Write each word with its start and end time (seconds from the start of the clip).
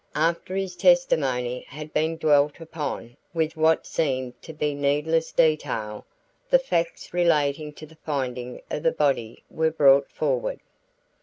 After 0.15 0.55
his 0.55 0.75
testimony 0.75 1.63
had 1.67 1.93
been 1.93 2.17
dwelt 2.17 2.59
upon 2.59 3.17
with 3.35 3.55
what 3.55 3.85
seemed 3.85 4.41
to 4.41 4.51
me 4.51 4.73
needless 4.73 5.31
detail, 5.31 6.07
the 6.49 6.57
facts 6.57 7.13
relating 7.13 7.71
to 7.73 7.85
the 7.85 7.97
finding 7.97 8.63
of 8.71 8.81
the 8.81 8.91
body 8.91 9.43
were 9.51 9.69
brought 9.69 10.09
forward. 10.09 10.59